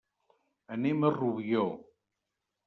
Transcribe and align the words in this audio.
Anem 0.77 1.05
a 1.09 1.11
Rubió. 1.19 1.67